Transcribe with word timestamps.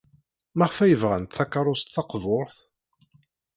Maɣef 0.57 0.77
ay 0.79 0.95
bɣant 1.01 1.33
takeṛṛust 1.37 1.91
taqburt? 1.95 2.57